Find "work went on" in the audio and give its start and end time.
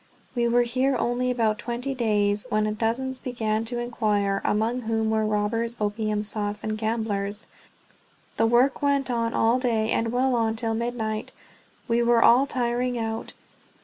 8.47-9.35